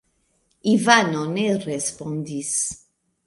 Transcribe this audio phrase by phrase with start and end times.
[0.75, 2.53] Ivano ne respondis.